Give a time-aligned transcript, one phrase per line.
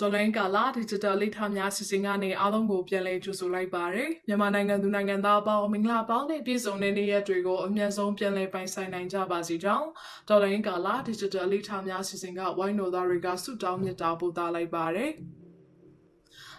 [0.00, 9.88] တော်လိုင်းကာလာ digital လိထားများစီစဉ်ကနေအားလုံးကိုပြန်လည်ကြိုဆိုလိုက်ပါရယ်မြန်မာနိုင်ငံသူနိုင်ငံသားအပေါင်းမင်္ဂလာပေါင်းနဲ့ပြည့်စုံတဲ့နေ့ရက်တွေကိုအမြတ်ဆုံးပြန်လည်ပိုင်ဆိုင်နိုင်ကြပါစေကြောင်း
[10.28, 15.12] တော်လိုင်းကာလာ digital လိထားများစီစဉ်ကဝိုင်းတော်သားတွေကဆုတောင်းမြတ်တာပို့သလိုက်ပါရယ်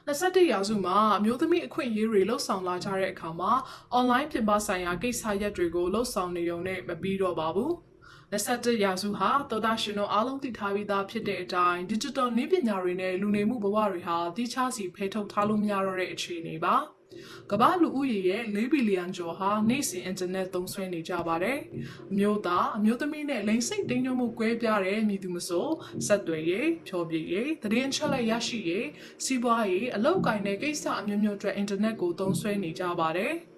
[0.08, 3.52] 21ရာစုမှာအမျိုးသမီးအခွင့်အရေးတွေလှုပ်ဆောင်လာကြတဲ့အခါမှာ
[3.98, 7.72] online ပြင်ပဆိုင်ရာကိစ္စရပ်တွေကိုလှုပ်ဆောင်နေုံနဲ့မပြီးတော့ပါဘူး
[8.32, 16.76] 21ရာစုဟာသောတာရှင်တို့အားလုံးသိထားပြီးသားဖြစ်တဲ့အတိုင်း digital နည်းပညာတွေနဲ့လူနေမှုဘဝတွေဟာတိကျစီဖယ်ထုတ်ထားလို့မရတော့တဲ့အခြေအနေပါ
[17.52, 21.60] ကမ္ဘာလူဦးရေရဲ့4ဘီလီယံကျော်ဟာနေ့စဉ်အင်တာနက်သုံးစွဲနေကြပါတယ်။
[22.12, 25.68] အမျိုးသားအမျိုးသမီးနဲ့လိင်စိတ်တင်းညှို့မှုကွဲပြားတဲ့မြည်သူမဆို
[26.08, 28.88] ဆက်သွယ်ရေးဖြောပြရေးသတင်းချက်လက်ရရှိရေး
[29.24, 33.34] စီးပွားရေးအလုပ်ကိုင်တဲ့ကိစ္စအမျိုးမျိုးအတွက်အင်တာနက်ကိုသုံးစွဲနေကြပါတယ်။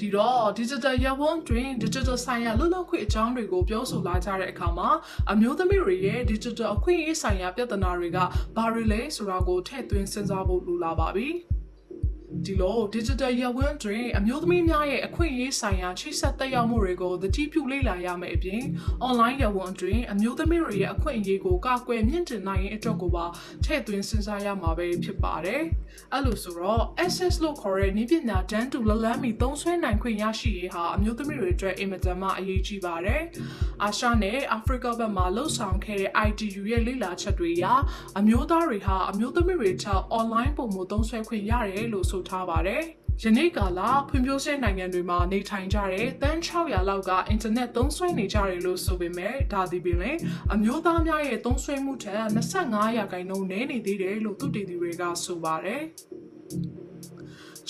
[0.00, 4.88] ဒီတော့ digital ရဝန်းတွင် digital ဆိုင်ရာလွတ်လပ်ခွင့်အကြောင်းတွေကိုပြောဆိုလာကြတဲ့အခါမှာ
[5.32, 8.18] အမျိုးသမီးတွေရဲ့ digital အခွင့်အရေးဆိုင်ရာပြဿနာတွေက
[8.56, 11.28] ဘာတွေလဲဆိုတာကိုထည့်သွင်းစဉ်းစားဖို့လိုလာပါပြီ။
[12.46, 18.62] ဒီလို digital ရဝန်းတွင်အမျိုးသမီးများရဲ့အခွင့်အရေးဆိုင်ရာချိဆက်သက်ရောက်မှုတွေကိုသတိပြုလေ့လာရမယ်အပြင်
[19.08, 23.24] online ရဝန်းတွင်အမျိုးသမီးတွေရဲ့အခွင့်အရေးကိုကာကွယ်မြင့်တင်နိုင်ရေးအတွက်ကိုပါ
[23.64, 25.62] ထည့်သွင်းစဉ်းစားရမှာပဲဖြစ်ပါတယ်။
[26.12, 33.22] အဲ့လိုဆိုတော့ access လို့ခေါ်တဲ့နည်းပညာတန်းတူလလန်းမီသုံးစွဲနိုင်ခွင့်ရရှိရေးဟာအမျိုးသမီးတွေအတွက်အင်မတန်မှအရေးကြီးပါတယ်။
[33.84, 37.64] အာရှနဲ့အာဖရိကဘက်မှာလှုပ်ဆောင်ခဲ့တဲ့ ITU ရဲ့လေ့လာချက်တွေအရ
[38.18, 42.82] အမျိုးသားတွေဟာအမျိုးသမီးတွေထက် online ပုံမှုသုံးစွဲခွင့်ရတယ်လို့ဆိုထားပါတယ်။
[43.22, 50.18] ယနေ့ကာလဖွံ့ဖြိုးဆဲနိုင်ငံတွေမှာနေထိုင်ကြတဲ့တန်း600လောက်ကအင်တာနက်သုံးစွဲနေကြတယ်လို့ဆိုပေမဲ့ဒါဒီပင်လည်း
[50.54, 55.82] အမျိုးသားများရဲ့သုံးစွဲမှုထက်25ရာခိုင်နှုန်းနည်းနေသေးတယ်လို့သူတည်သူတွေကဆိုပါတယ်။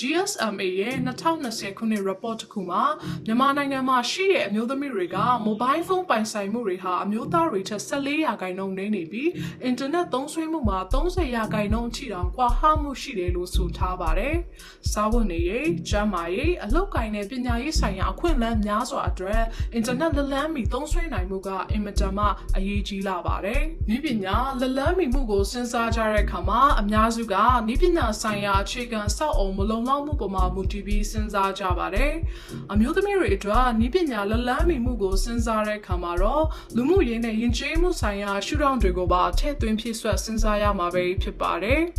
[0.00, 2.82] GSMA ရဲ့2020ခုနှစ် report တစ်ခုမှာ
[3.26, 9.28] မြန်မာနိုင်ငံမှာရှိတဲ့အမျိုးသမီးတွေက mobile phone ပိုင်ဆိုင်မှုတွေဟာအမျိုးသားတွေထက်14ရာခိုင်နှုန်းနည်းနေပြီး
[9.70, 14.34] internet သုံးစွဲမှုမှာ30ရာခိုင်နှုန်းအထိတောင်ကွာဟမှုရှိတယ်လို့ဆိုထားပါတယ်။
[14.92, 19.42] စားဝတ်နေရေး၊ကျန်းမာရေး၊အလုပ်ကိုင်နဲ့ပညာရေးဆိုင်ရာအခွင့်အလမ်းများစွာအတွက်
[19.78, 22.26] internet လလန်းမီသုံးစွဲနိုင်မှုကအင်မတန်မှ
[22.56, 23.62] အရေးကြီးလာပါတယ်။
[23.94, 27.34] ဤပညာလလန်းမီမှုကိုစဉ်းစားကြတဲ့အခါမှာအများစုက
[27.72, 32.12] ဤပညာဆိုင်ရာအခြေခံစောက်အောင်မလုံလောက်မှုပေါ်မှာမူတည်ပြီးစဉ်းစားကြပါတယ်။
[32.72, 36.44] အမျိုးသမီးတွေအတွက်ဤပညာလလန်းမီမှုကိုစဉ်းစားတဲ့အခါမှာတော့
[36.76, 41.82] လူမှုရေးနဲ့ယဉ်ကျေးမှုဆိုင်ရာရှုထောင့်တွေကိုပါထည့်သွင်းဖြည့်ဆွတ်စဉ်းစားရမှာပဲဖြစ်ပါတယ်။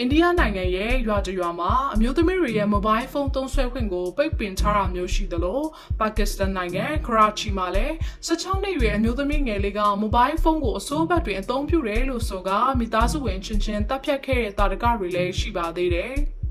[0.00, 5.60] အိန္ဒိယနိုင်ငံရဲ့ရွာတရွာမှာအမျိုးသမီးတွေရဲ့ mobile phone သုံးစွဲခွင့်ကိုပိတ်ပင်ထားတာမျိုးရှိသလို
[6.00, 7.94] ပါကစ္စတန်နိုင်ငံကရာချီမှာလည်း
[8.26, 16.14] 16နှစ်ရွယ်အမျိုးသမီးငယ်လေးက mobile phone ကိုအစိုးဘက်တွင်အသုံးပြုတယ်လို့ဆိုကမိသားစုဝင်ချင်းချင်းတပ်ဖြတ်ခဲ့တဲ့တာတကတွေလည်းရှိပါသေးတယ်။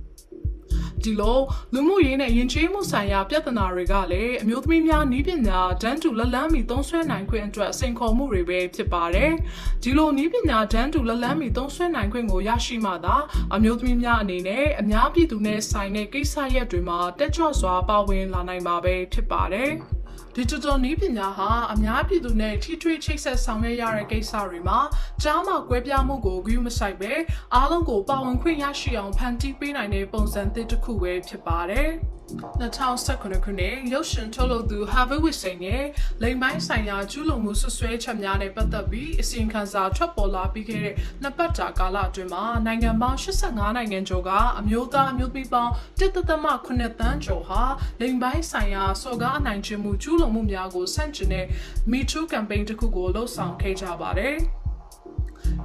[1.03, 1.39] ဒီလို
[1.73, 9.31] လူမှုရေးနဲ့ယဉ်ကျေးမှုဆိုင်ရာပြဿနာတွေကလည်းအမျိုးသမီးများနည်းပညာတန်းတူလက်လန်းမီသုံးစွဲနိုင်ခွင့်အတွက်စိန်ခေါ်မှုတွေပဲဖြစ်ပါတယ်။
[9.83, 13.15] ဒီလိုနည်းပညာတန်းတူလက်လန်းမီသုံးစွဲနိုင်ခွင့်ကိုရရှိမှသာ
[13.55, 19.71] အမျိုးသမီးများအနေနဲ့အများပြည်သူနဲ့ဆိုင်တဲ့ကိစ္စရပ်တွေမှာတက်ကြွစွာပါဝင်လာနိုင်မှာပဲဖြစ်ပါတယ်။
[20.37, 24.79] digital နည်းပညာဟာအများပြည်သူနဲ့ထိထွေးချိတ်ဆက်ဆောင်ရွက်ရတဲ့ကိစ္စတွေမှာ
[25.23, 27.11] ကြားမှကွဲပြားမှုကိုဂရုမစိုက်ပဲ
[27.55, 31.89] အားလုံးကိုပါဝင်ခွင့်ရရှိအောင်ဖန်တီးပေးနိုင်တဲ့ပုံစံသစ်တစ်ခုပဲဖြစ်ပါတယ်။
[32.31, 35.85] 2019ခုနှစ်ရုပ်ရှင်ထုတ်လုပ်သူ Harvey Weinstein ရဲ့
[36.21, 47.61] လိင်ပိုင်းဆိုင်ရာကျူးလွန်မှုဆွဆွဲချက်များနဲ့ပတ်သက်ပြီးအစီရင်ခံစာထွက်ပေါ်လာပြီးခဲ့တဲ့နှစ်ပတ်တာကာလအတွင်းမှာနိုင်ငံပေါင်း85နိုင်ငံကျော်ကအမျိုးသားအမျိုးသမီးပေါင်း1.8သန်းကျော်ဟာ
[48.01, 51.45] လိင်ပိုင်းဆိုင်ရာစော်ကားအနိုင်ကျင့်မှုကျူးလွန်မှုများကိုဆန့်ကျင်တဲ့
[51.91, 54.37] Me Too campaign တစ်ခုကိုလှုပ်ဆောင်ခဲ့ကြပါတယ်။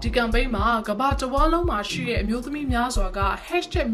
[0.03, 3.21] ဒီကမ်ပိန်းမှာကမ္ဘာတဝန်းလုံးမှာရှိတဲ့အမျိုးသမီးများစွာက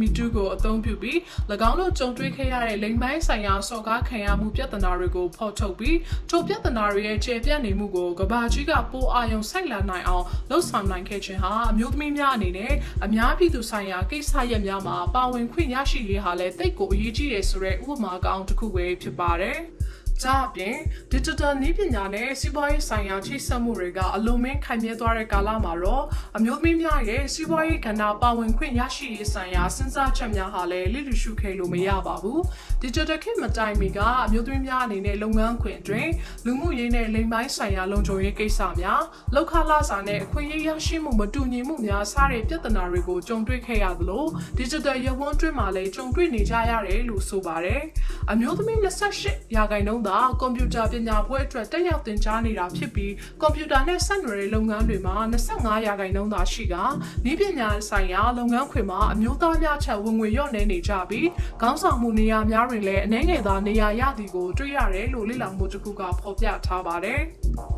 [0.00, 1.19] #MeToo ကိုအသုံးပြုပြီး၎
[1.68, 5.98] င်းတို့ကြုံတွေ့ခဲ့ရတဲ့လိင်ပိုင်းဆိုင်ရာစော်ကားခံရမှုပြဿနာတွေကိုဖော်ထုတ်ပြီး
[6.30, 12.74] ထိုပြဿနာတွေရဲ့ကျေပြန့်နေမှုကိုကမ္ဘာကြီးကပိုအာရုံစိုက်လာနိုင်အောင်လှုံ့ဆော်နိုင်ခဲ့ခြင်းဟာအမျိုးသမီးများအနေနဲ့
[13.04, 19.59] အများပြည်သူဆိုင်ရာကိစ္စရပ်များမှာပါဝင်ခွင့်ရရှိရေးဟာလည်းတိတ်ကိုအရေးကြီးတယ်ဆိုတဲ့ဥပမာကောင်းတစ်ခုပဲဖြစ်ပါတယ်။
[20.26, 20.76] ဒါအပြင်
[21.12, 26.04] digital နည်းပညာနဲ့စီးပွားရေးဆိုင်ရာချိတ်ဆက်မှုတွေကအလုံးမင်းခိုင်မြဲသွားတဲ့ကာလမှာတော့
[26.36, 32.41] အမျိုးသမီးများရဲ့စီးပွားရေးကဏ္ဍပါဝင်ခွင့်ရရှိရေးဆိုင်ရာစဉ်းစားချက်များဟာလည်းလိလူရှုခဲ့လို့မရပါဘူး။
[32.82, 36.10] digital ခေတ်မတိုင်မီကအမျိုးသမီးများအနေနဲ့လုပ်ငန်းခွင်အတွင်း
[36.47, 39.03] လူမှုရေးနဲ့လိမ်ပိုင်းဆိုင်ရာလုံခြုံရေးကိစ္စများ
[39.34, 44.24] လောက်ခလာစာနဲ့အခွင့်အရေးရရှိမှုမတူညီမှုများစတဲ့ပြဿနာတွေကိုကြုံတွေ့ခဲ့ရသလို
[44.59, 47.80] digital ရဝန်းတွင်းမှာလည်းကြုံတွေ့နေကြရတယ်လို့ဆိုပါတယ်။
[48.30, 48.78] အမျိုးသမီး
[49.16, 56.75] 28ရာခိုင်နှုန်းသာကွန်ပျူတာပညာပွဲအတွက်တက်ရောက်သင်ကြားနေတာဖြစ်ပြီးကွန်ပျူတာနဲ့ဆက်နွယ်တဲ့လုပ်ငန်းတွေမှာ25ရာခိုင်နှုန်းသာရှိက
[57.25, 61.28] နည်းပညာဆိုင်ရာလုပ်ငန်းခွင်မှာအမျိုးသားများချက်ဝင်ငွေလျော့နေနေကြပြီး
[61.61, 67.21] ခေါင်းဆောင်မှုနေရာများတွင်လည်းအနေငယ်သာနေရာရသည်ကိုတွေ့ရတယ်လို့လေ့လာမှုတစ်ခုကဖော်ပြထားပါတယ်။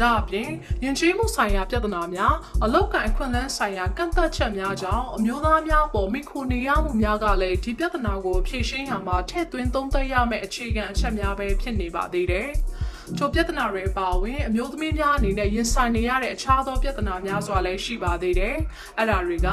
[0.00, 0.50] ဒါအပြင်
[0.82, 12.48] ယဉ်ကျေးမှုဆိုင်ရာပြဿနာများအလောက်ကန်ခွင့်လန်းဆိုင်ရာကန့်သက်ချက်များကြောင့်အမျိုးသားများပေါ်မိခိုနေရမှုများကလည်းဒီပြဿနာကိုဖြေရှင်းရမှာထည့်သွင်းသုံးသပ်ရမယ့်အခြေခံအချက်များပဲဖြစ်နေပါသေးတယ်။
[13.18, 18.56] ချိုပြဿနာတွေအပါအဝင်အမျိုးသမီးများအနေနဲ့ရင်ဆိုင်နေရတဲ့အခြားသောပြဿနာများစွာလည်းရှိပါသေးတယ်။
[18.98, 19.48] အဲ့ဒါတွေက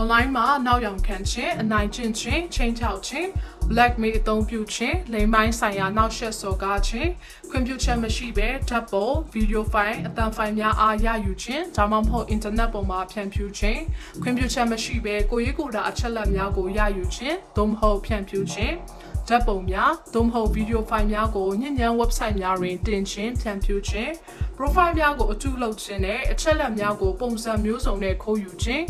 [0.00, 3.28] online မှာနောက်ယောင်ခံခြင်းအနိုင်ကျင့်ခြင်းချိန်ချောက်ခြင်း
[3.70, 7.10] blackmail အသုံးပြုခြင်းလိမ်ပိုင်းဆိုင်ရာနောက်ဆက်စော်ကားခြင်း
[7.50, 13.80] ခွင့်ပြုချက်မရှိဘဲဓာတ်ပုံဗီဒီယိုဖိုင်အသံဖိုင်များအားရယူခြင်းဒါမှမဟုတ်အင်တာနက်ပေါ်မှာဖြန့်ဖြူးခြင်း
[14.22, 18.74] ခွင့်ပြုချက်မရှိဘဲကိုရေးကိုယ်တာအချက်လက်များကိုရယူခြင်းသို့မဟုတ်ဖြန့်ဖြူးခြင်း
[19.28, 24.12] ဓာတ်ပုံများသို့မဟုတ်ဗီဒီယိုဖိုင်များကိုညဉ့်ညမ်း website များတွင်တင်ခြင်းဖြန့်ဖြူးခြင်း
[24.56, 28.84] profile များကိုအထူးလုပ်ခြင်းနဲ့အချက်လက်များကိုပုံစံမျိုးစုံနဲ့ခိုးယူခြင်း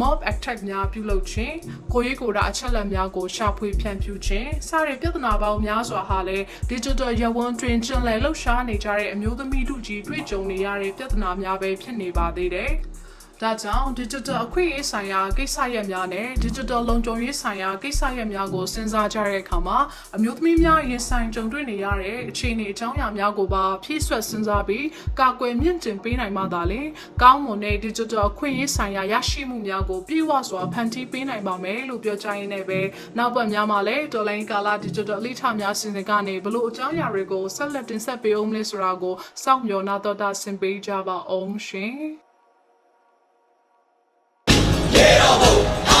[0.00, 1.54] mob attack များပြုလုပ်ခြင်း
[1.92, 12.72] ကိုရေးကိုယ်တာအချက်လက်များကိုရှာဖွေဖြန့်ဖြူးခြင်းစတဲ့ပြဿနာပေါင်းများစွာဟာလည်း digital ရဝန်တွင်ကျင်လည်လှုပ်ရှားနေကြတဲ့အမျိုးသမီးတို့ကြီးတွေ့ကြုံနေရတဲ့ပြဿနာများပဲဖြစ်နေပါသေးတယ်။
[13.42, 19.78] ဒါကြောင့် digital အခွင့်အရေးဆိုင်ရာကိစ္စရပ်များနဲ့ digital လုံခြုံရေးဆိုင်ရာကိစ္စရပ်များကိုစဉ်းစားကြတဲ့အခါမှာ
[20.16, 24.86] အမျိုးသမီးများရင်ဆိုင်ကြုံတွေ့နေရတဲ့အခြေအနေအကြောင်းအရာများကိုပါဖြည့်ဆွတ်စဉ်းစားပြီး
[25.20, 26.82] ကာကွယ်မြင့်တင်ပေးနိုင်မှသာလေ
[27.22, 32.80] ကောင်းမွန်တဲ့ digital အခွင့်အရေးဆိုင်ရာရရှိမှုများကိုပြည့်ဝစွာဖန်တီးပေးနိုင်ပါမယ်လို့ပြောကြားရင်းနဲ့ပဲ
[33.18, 42.29] နောက်ပတ်များမှာလည်းဒေါ်လာကာလာ digital အလိထများစီစဉ်ကနေဘလို့အကြောင်းအရာတွေကိုဆက်လက်တင်ဆက်ပေးအောင်လဲဆိုတာကိုစောင့်မျှော်နာတော်တာဆင်ပေးကြပါအောင်ရှင်